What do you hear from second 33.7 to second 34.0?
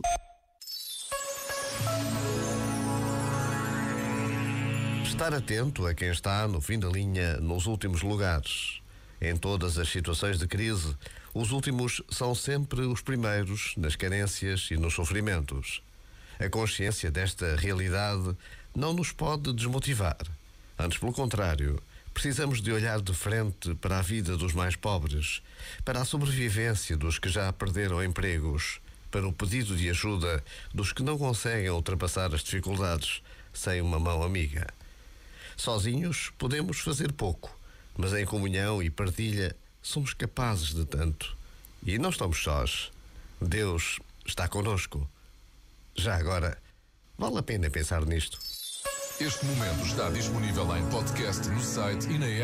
uma